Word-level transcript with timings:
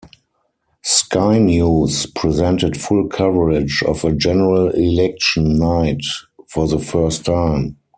Sky 0.81 1.37
News 1.37 2.07
presented 2.07 2.75
full 2.75 3.07
coverage 3.07 3.83
of 3.85 4.03
a 4.03 4.11
general 4.11 4.69
election 4.69 5.59
night 5.59 6.01
for 6.47 6.67
the 6.67 6.79
first 6.79 7.23
time. 7.23 7.77